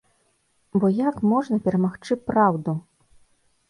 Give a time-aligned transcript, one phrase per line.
[0.79, 2.71] Бо як можна перамагчы праўду?!